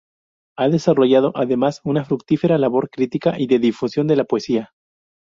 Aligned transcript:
Ha 0.57 0.67
desarrollado, 0.67 1.31
además, 1.35 1.79
una 1.83 2.03
fructífera 2.03 2.57
labor 2.57 2.89
crítica 2.89 3.35
y 3.37 3.45
de 3.45 3.59
difusión 3.59 4.07
de 4.07 4.15
la 4.15 4.23
poesía. 4.23 4.71